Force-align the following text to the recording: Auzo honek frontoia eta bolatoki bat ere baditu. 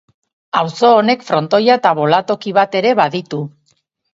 Auzo 0.61 0.89
honek 1.01 1.27
frontoia 1.27 1.75
eta 1.81 1.91
bolatoki 2.01 2.57
bat 2.59 2.79
ere 2.81 2.95
baditu. 3.03 3.43